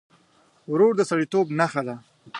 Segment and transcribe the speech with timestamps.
[0.71, 1.95] ورور د سړيتوب نښه ده.